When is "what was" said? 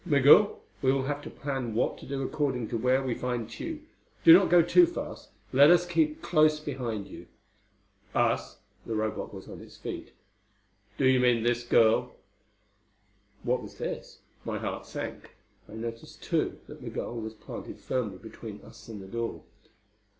13.43-13.75